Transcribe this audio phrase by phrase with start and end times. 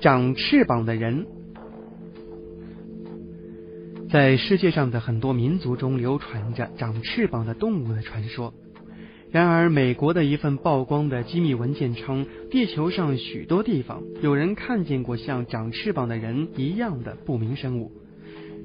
[0.00, 1.26] 长翅膀的人，
[4.10, 8.52] 在世界上的很多民族中流传着长翅膀的动物的传说。
[9.30, 17.90] 然而，美国的一份曝光的机密文件称，地球上许多地方有人看见过像长翅膀的人一样的不明生物。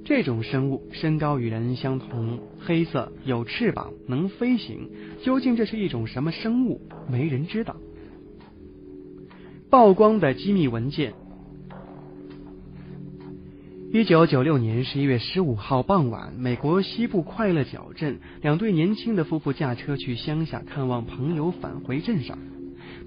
[0.04, 4.90] 这种生物身高与人相同，黑色，有翅膀，能飞行。
[5.24, 6.82] 究竟这是一种什么生物？
[7.10, 7.78] 没人知道。
[9.70, 11.14] 曝光的机密文件。
[13.94, 22.38] 一九九六年十一月十五号傍晚，美国西部快乐角镇，两对年轻的夫妇驾车去乡下看望朋友，返回镇上。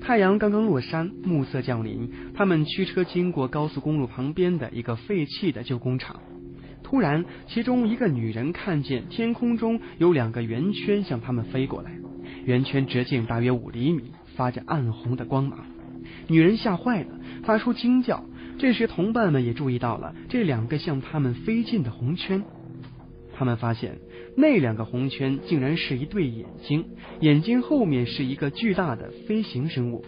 [0.02, 6.20] 太阳刚刚落山，暮色降临，他们驱车经过高速公路旁边的一个废弃的旧工厂。
[6.82, 11.92] 突然，其中一个女人看见天空中有两个圆圈向他们飞过来，
[12.44, 15.60] 圆圈直径大约五厘米，发着暗红的光芒。
[16.28, 17.08] 女人吓坏了，
[17.42, 18.22] 发出惊叫。
[18.58, 22.42] 这时，同伴们也注意到了这两个向他们飞近的红圈。
[23.36, 23.98] 他们发现
[24.36, 26.84] 那两个红圈竟然是一对眼睛，
[27.20, 30.04] 眼睛后面是一个巨大的飞行生物。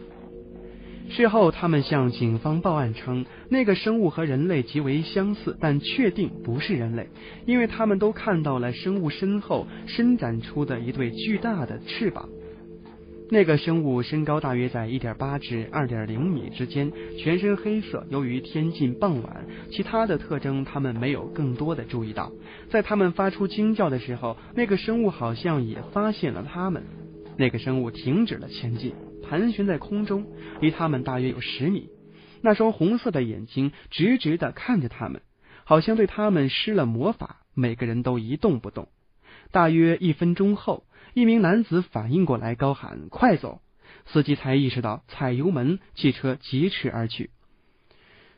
[1.09, 7.09] 事后，他们向警方报案称，那个生物和人类极为相似，但确定不是人类，
[7.47, 12.29] 因为他们都看到了生物身后伸展出的一对巨大的翅膀。
[13.29, 18.07] 那个生物身高大约在一点八至二点零米之间，全身黑色。
[18.09, 22.31] 由于天近傍晚，其他的特征他们没有更多的注意到。
[22.71, 26.85] 在他们发出惊叫的时候，那个生物好像也发现了他们。
[27.37, 28.95] 那个生物停止了前进。
[29.29, 30.25] 盘旋在空中，
[30.61, 31.89] 离他们大约有十米。
[32.43, 35.21] 那双红色的眼睛直直的看着他们，
[35.65, 37.41] 好像对他们施了魔法。
[37.55, 38.87] 每个人都一动不动。
[39.51, 40.85] 大约一分钟后，
[41.17, 43.63] 一名男子反应过来，高喊：“快走！”
[44.05, 47.31] 司机才意识到踩油门，汽车疾驰而去。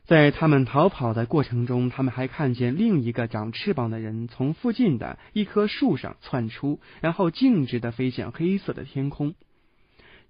[0.05, 9.35] 在他们逃跑的过程中，他们还看见另一个长翅膀的人从附近的一棵树上窜出，然后径直的飞向黑色的天空。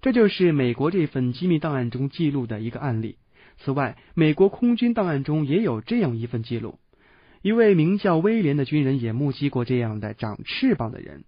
[0.01, 3.19] 这就是美国这份机密档案中记录的一个案例。
[3.59, 6.79] 此外，美国空军档案中也有这样一份记录：
[7.43, 11.25] 一位名叫威廉的军人也目击过这样的长翅膀的人。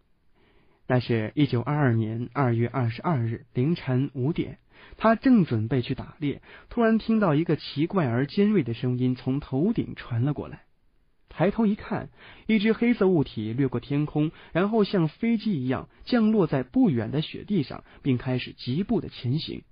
[0.91, 4.59] 那是一九二二年二月二十二日凌晨五点，
[4.97, 10.63] 他正准备去打猎，突然听到一个奇怪而尖锐的声音从头顶传了过来。
[11.29, 12.09] 抬头一看，
[12.49, 19.63] 一只黑色物体掠过天空，然后像飞机一样降落在不远的雪地上，并开始疾步的前行。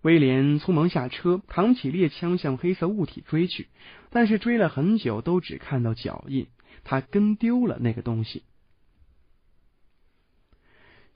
[0.00, 3.68] 威廉匆忙下车，扛起猎枪向黑色物体追去，
[4.08, 6.46] 但是追了很久都只看到脚印，
[6.82, 8.42] 他跟丢了那个东西。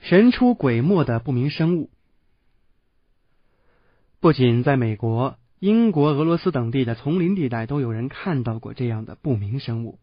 [0.04, 1.88] 神出鬼没的不明生物，
[4.20, 5.38] 不仅在美国。
[5.60, 9.98] 英国、俄罗斯等地的丛林地带都有人看到过这样的不明生物。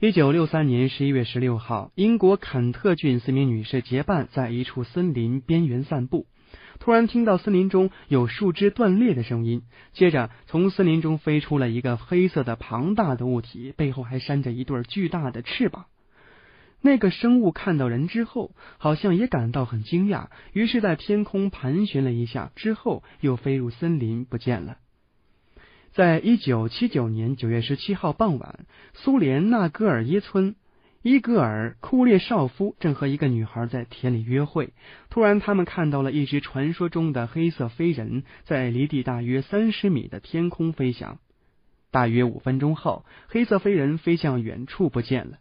[0.00, 6.26] 一九六三年十一月十六号，英国肯特郡四名女士结伴在一处森林边缘散步，
[6.80, 9.62] 突然听到森林中有树枝断裂的声音，
[9.92, 15.86] 接着从森林中飞出了一个黑色的庞大的物体，背后还扇着一对巨大的翅膀。
[16.80, 24.78] 那个生物看到人之后，好像也感到很惊讶，于是，在天空盘旋了一下，之后又飞入森林不见了。
[25.92, 30.54] 在一九七九年九月十七号傍晚，苏联纳戈尔耶村，
[31.02, 34.72] 伊戈尔·库列绍夫正和一个女孩在田里约会，
[35.10, 41.18] 突然，他们看到了一只传说中的黑色飞人，在离地大约三十米的天空飞翔。
[41.90, 45.38] 大约五分钟后，黑色飞人飞向远处不见了。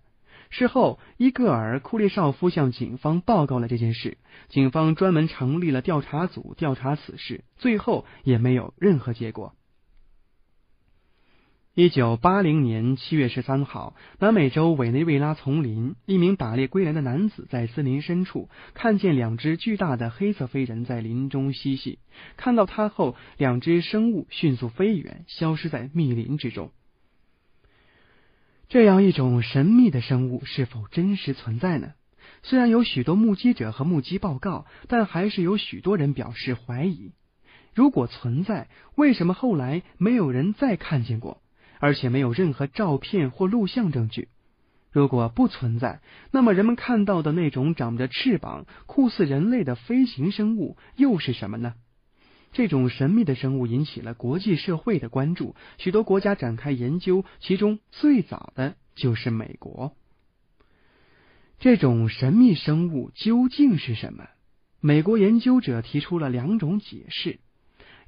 [0.50, 4.18] 事后，伊戈尔·库列绍夫向警方报告了这件事。
[4.50, 9.54] 警方专门成立了调查组调查此事，最后也没有任何结果。
[11.74, 22.00] 一九八零年七月十三号，南美洲委内瑞拉丛林，一名打猎归来的男子在森林深处看见两只巨大的黑色飞人在林中嬉戏。
[22.36, 26.72] 看到他后，两只生物迅速飞远，消失在密林之中。
[28.70, 31.94] 这样一种神秘的生物是否真实存在呢？
[32.44, 37.14] 虽然有许多目击者和目击报告，但还是有许多人表示怀疑。
[37.74, 41.42] 如果存在，为什么后来没有人再看见过，
[41.80, 44.28] 而且没有任何照片或录像证据？
[44.92, 51.76] 如果不存在，那么人们看到的那种长着翅膀、酷似人类的飞行生物又是什么呢？
[52.54, 59.94] 这种神秘的生物引起了国际社会的关注，许多国家展开研究，其中最早的就是美国。
[61.60, 64.28] 这种神秘生物究竟是什么？
[64.80, 67.40] 美国研究者提出了两种解释：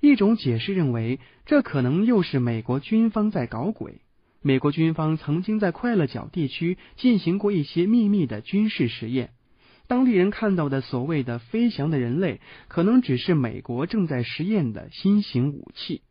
[0.01, 4.01] 一种解释认为，这可能又是美国军方在搞鬼。
[4.41, 9.31] 美国军方曾经在快乐角地区进行过一些秘密的军事实验，
[9.89, 16.03] 当地人看到的所谓的飞翔的人类，可能只是美国正在实验的新型武器。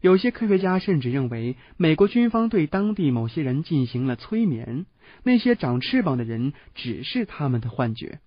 [0.00, 4.86] 有些科学家甚至认为，美国军方对当地某些人进行了催眠，
[5.24, 8.20] 那些长翅膀的人只是他们的幻觉。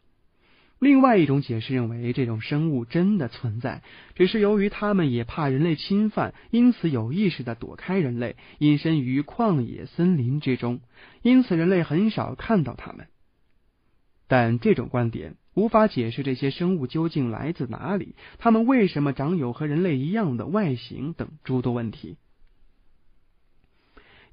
[0.80, 3.84] 另外一种解释认为，这种生物真的存在，
[4.16, 10.82] 只是由于他们也怕人类侵犯，因此有意识的躲开人类，隐身于旷野森林之中，
[11.22, 13.08] 因此人类很少看到他们。
[14.28, 22.18] 但这种观点无法解释这些生物究竟来自哪里，他们为什么长有和人类一样的外形等诸多问题。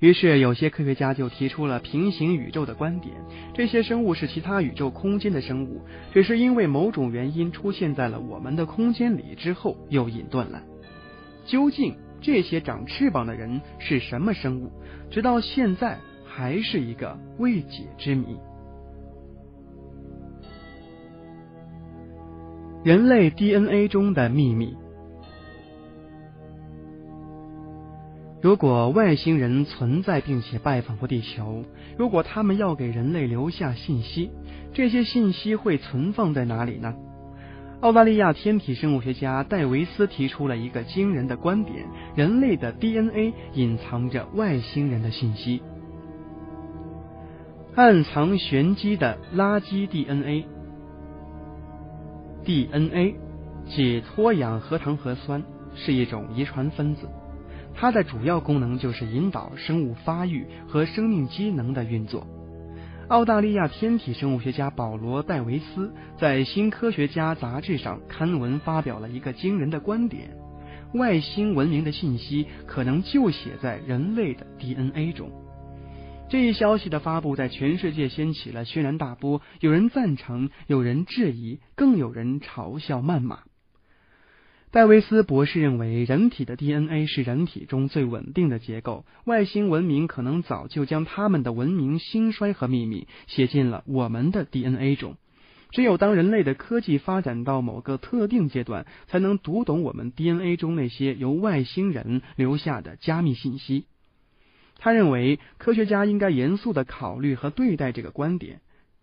[0.00, 3.14] 于是，有些科学家就提出了平行宇宙的观点。
[3.54, 5.80] 这些生物是其他宇宙空间的生物，
[6.12, 10.62] 只是因为某种原因出现在了我们的空间里之后又隐遁了。
[11.46, 14.72] 究竟这些长翅膀的人是什么生物？
[15.10, 18.36] 直到现在还是一个未解之谜。
[22.84, 24.76] 人类 DNA 中的秘密。
[28.42, 31.64] 如果外星人存在并且拜访过地球，
[31.96, 34.30] 如果他们要给人类留下信息，
[34.74, 36.94] 这些信息会存放在哪里呢？
[37.80, 45.62] 澳大利亚天体生物学家戴维斯提出了一个惊人的观点：人类的 DNA 隐藏着外星人的信息，
[47.74, 50.44] 暗藏玄机的垃圾 DNA。
[52.44, 53.14] DNA，
[53.66, 55.42] 即脱氧核糖核酸，
[55.74, 57.08] 是一种遗传分子。
[57.74, 62.26] 它的主要功能就是引导生物发育和生命机能的运作。
[63.08, 70.30] 澳大利亚天体生物学家保罗·戴维斯在《新科学家》杂志上刊文发表了一个惊人的观点：
[70.94, 75.30] 外星文明的信息可能就写在人类的 DNA 中。
[76.30, 83.40] 这一消息的发布在全世界掀起了轩然大波，有人赞成，有人质疑，更有人嘲笑谩骂。
[84.72, 89.04] 戴维斯博士认为，人体的 DNA 是人体中最稳定的结构。
[89.24, 95.16] 外星文明可能早就将他们的文明兴衰和秘密写进了我们的 DNA 中。
[95.70, 103.84] 只有当人类的科技发展到某个特定阶段，才能读懂我们 DNA 中那些由外星人留下的加密信息。
[104.78, 108.60] 他认为，科学家应该严肃的考虑和对待这个观点。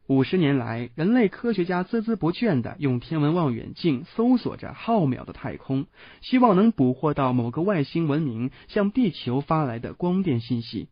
[0.07, 5.85] 五十年来，人类科学家孜孜不倦地用天文望远镜搜索着浩渺的太空，
[6.21, 10.89] 希望能捕获到某个外星文明向地球发来的光电信息。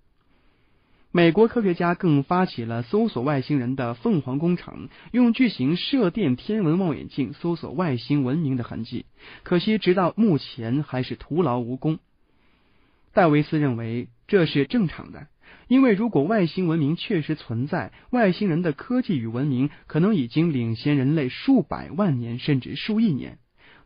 [1.12, 9.06] 美国科学家更发起了搜索外星人的“凤凰工程”，用巨型射电天文望远镜搜索外星文明的痕迹。
[9.44, 11.98] 可惜，直到目前还是徒劳无功。
[13.12, 15.28] 戴维斯认为这是正常的。
[15.68, 23.38] 因为如果外星文明确实存在，外星人的科技与文明可能已经领先人类数百万年甚至数亿年。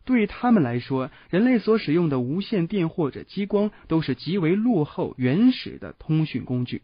[0.05, 6.81] 对于他们来说，人类所使用的无线电或者激光都是极为落后、原始的通讯工具，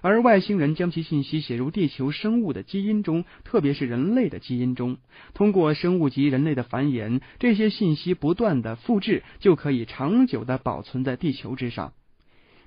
[0.00, 4.96] 而外星人将其信息写入地球生物的基因中，特别是人类的基因中，
[5.34, 11.92] 通过生物及人类的繁衍，这些信息不断的复制，就可以长久的保存在地球之上。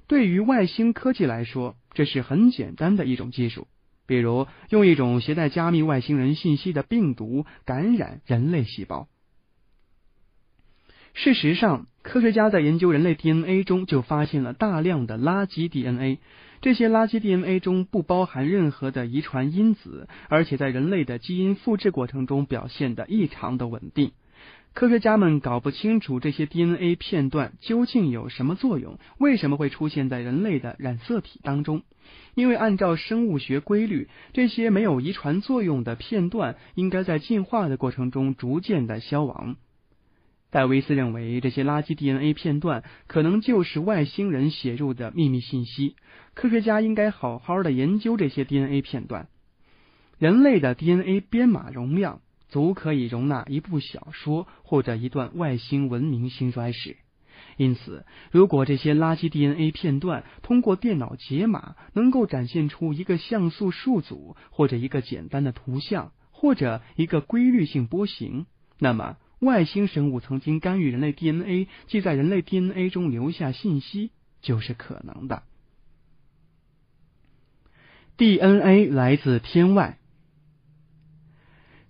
[0.07, 3.67] 对于外星科技来说，这是很简单的一种技术，
[4.05, 9.07] 比如用一种携带加密外星人信息的病毒感染人类细胞。
[11.13, 16.19] 事实上，科学家在研究人类 DNA 中就发现了大量的垃圾 DNA，
[16.61, 24.13] 这些垃圾 DNA 中不包含任何的遗传因子，而且在人类的基因复制过程中表现的异常的稳定。
[24.73, 31.83] 科学家们搞不清楚这些 DNA 片段究竟有什么作用，为什么会出现在人类的染色体当中？
[32.35, 39.57] 因为按照生物学规律，这些没有遗传作用的片段应该在进化的过程中逐渐的消亡。
[40.49, 45.95] 戴维斯认为，这些垃圾 DNA 片段可能就是外星人写入的秘密信息。
[46.33, 49.27] 科学家应该好好的研究这些 DNA 片段。
[50.17, 52.21] 人类的 DNA 编码容量。
[52.51, 56.97] 足可以容纳一部小说或者一段外星文明兴衰史。
[57.57, 68.45] 因此，如果这些垃圾 DNA 片段通过电脑解码，能够展现出一个像素数组，或者一个简单的图像，或者一个规律性波形，
[68.79, 75.43] 那么外星生物曾经干预人类 DNA，即在人类 DNA 中留下信息，就是可能的。
[78.17, 79.97] DNA 来自天外。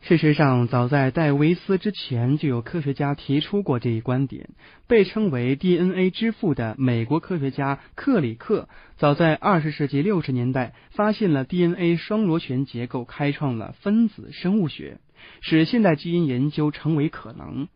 [0.01, 4.49] 事实上，早在戴维斯之前，就有科学家提出过这一观点。
[4.87, 8.67] 被称为 DNA 之父的美国科学家克里克，
[8.97, 14.97] 早在二十世纪六十年代发现了 DNA 双螺旋结构，开创了分子生物学，
[15.41, 17.67] 使现代基因研究成为可能。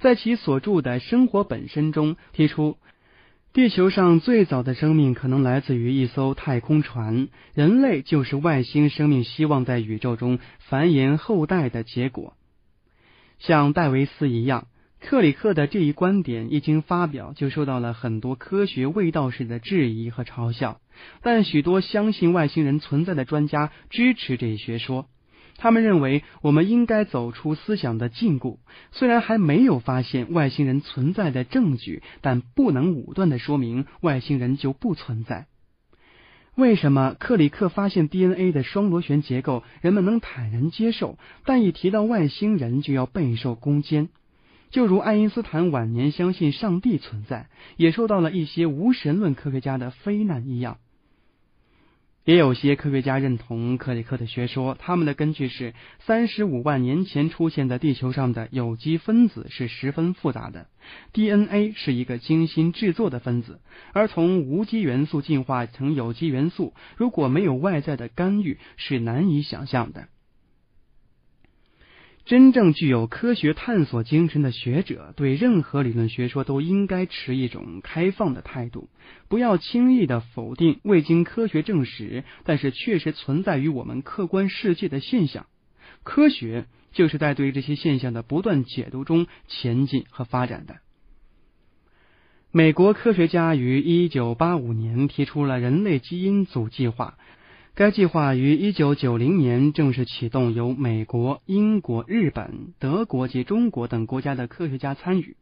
[0.00, 2.78] 在其所著的《生活本身》中提出。
[3.58, 12.34] 地球上最早的生命可能来自于一艘太空船，人类就是外星生命希望在宇宙中繁衍后代的结果。
[13.40, 14.68] 像戴维斯一样，
[15.00, 20.80] 克里克的这一观点一经发表，就受到了很多科学卫道士的质疑和嘲笑。
[21.22, 25.08] 但许多相信外星人存在的专家支持这一学说。
[25.58, 28.56] 他们认为，我们应该走出思想的禁锢。
[28.92, 35.46] 虽然还没有发现外星人存在的证据，但不能武断的说明外星人就不存在。
[36.54, 44.08] 为什么克里克发现 DNA 的双螺旋结构，人们能坦然接受，但一提到外星人就要备受攻坚？
[44.70, 50.78] 就如爱因斯坦晚年相信上帝存在，也受到了一些无神论科学家的非难一样。
[52.28, 60.66] 也有些科学家认同克里克的学说，他们的根据是三十五万年前出现在地球上的有机分子是十分复杂的
[61.14, 63.60] ，DNA 是一个精心制作的分子，
[63.94, 70.08] 而从无机元素进化成有机元素，如果没有外在的干预，是难以想象的。
[72.28, 78.90] 真正具有科学探索精神的学者，对任何理论学说都应该持一种开放的态度，
[79.28, 85.46] 不要轻易的否定未经科学证实，但是确实存在于我们客观世界的现象。
[86.02, 90.76] 科学就是在对这些现象的不断解读中前进和发展的。
[92.52, 97.16] 美国科学家于一九八五年提出了人类基因组计划。
[97.78, 105.36] 该计划于一九九零年正式启动，由美国、英国、日本、德国及中国等国家的科学家参与。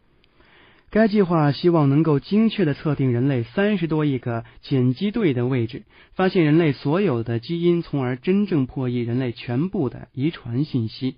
[0.90, 11.16] 该计划希望能够精确的测定人类三十多亿个碱基对的位置，发现人类所有的基因，从而真正破译人类全部的遗传信息。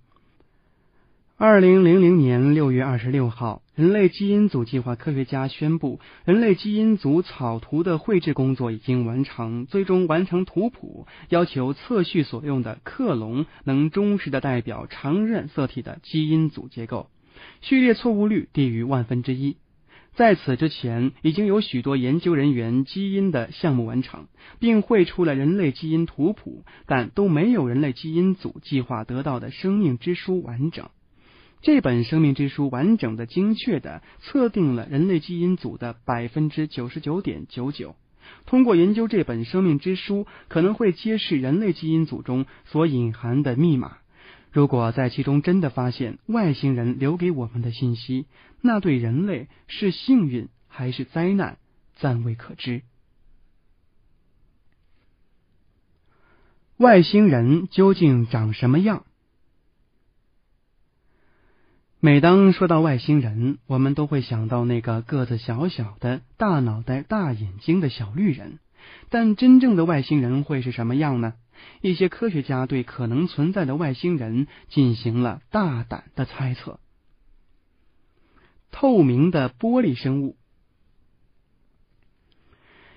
[1.40, 17.08] 二零零零年六月二十六号，人类基因组计划科学家宣布，人类基因组草图的绘制工作已经完成，最终完成图谱，要求测序所用的克隆能忠实的代表常染色体的基因组结构，
[17.60, 19.58] 序列错误率低于万分之一。
[20.16, 24.26] 在此之前，已经有许多研究人员基因的项目完成，
[24.58, 30.88] 并绘出了人类基因图谱，但都没有人类基因组计划得到的生命之书完整。
[31.60, 37.96] 这本生命之书完整的、精确的测定了人类基因组的百分之九十九点九九。
[38.46, 43.98] 通过研究这本生命之书，可能会揭示人类基因组中所隐含的密码。
[44.52, 48.26] 如果在其中真的发现外星人留给我们的信息，
[48.60, 51.58] 那对人类是幸运还是灾难，
[51.96, 52.82] 暂未可知。
[56.76, 59.04] 外星人究竟长什么样？
[62.00, 68.60] 每当说到外星人，我们都会想到那个个子小小的、大脑袋、大眼睛的小绿人。
[69.10, 71.34] 但真正的外星人会是什么样呢？
[71.82, 76.78] 一些科学家对可能存在的外星人进行了大胆的猜测：
[78.70, 80.36] 透明的玻璃生物。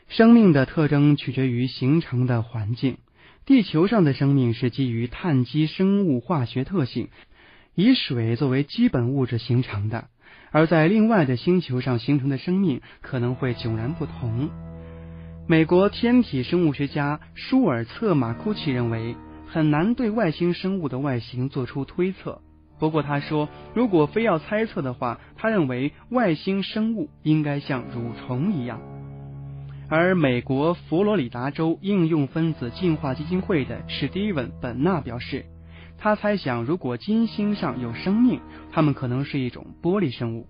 [0.09, 2.99] 生命的特征取决于形成的环境。
[3.43, 7.09] 地球上的生命是基于碳基生物化学特性。
[7.73, 10.09] 以水作为基本物质形成的，
[10.51, 14.49] 而在另外的星球上形成的生命可能会迥然不同。
[15.47, 19.15] 美国天体生物学家舒尔策马库奇认为，
[19.47, 22.41] 很难对外星生物的外形做出推测。
[22.77, 28.81] 不过他说，如果非要猜测的话，他认为外星生物应该像蠕虫一样。
[29.87, 35.45] 而美国佛罗里达州应用分子进化基金会的史蒂文本纳表示。
[36.03, 38.39] 他猜想，如果金星上有生命，
[38.71, 40.47] 它们可能是一种玻璃生物。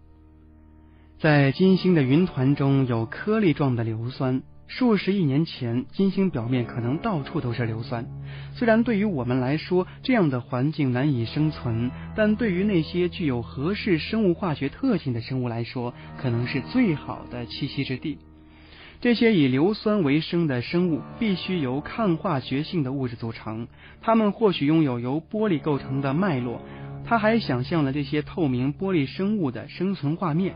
[1.19, 4.43] 在金星的云团中有颗粒状的硫酸。
[4.67, 8.07] 数十亿年前，金星表面可能到处都是硫酸。
[8.53, 18.17] 虽然对于我们来说，这样的环境难以生存，但对于那些具有合适生物化学特性的生物来说，可能是最好的栖息之地。
[19.01, 23.67] 这些以硫酸为生的生物必须由抗化学性的物质组成，
[23.99, 26.61] 它们或许拥有由玻璃构成的脉络。
[27.03, 30.55] 他还想象了这些透明玻璃生物的生存画面。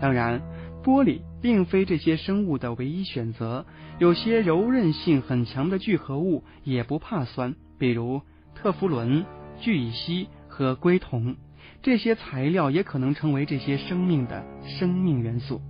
[0.00, 0.42] 当然，
[0.84, 3.66] 玻璃并非这些生物的唯一选择，
[3.98, 8.22] 有些柔韧性很强的聚合物也不怕酸，比如
[8.54, 9.26] 特氟伦、
[9.58, 11.34] 聚乙烯和硅酮。
[11.82, 14.44] 这些材料也可能成为这些生命的
[14.78, 15.60] 生命元素。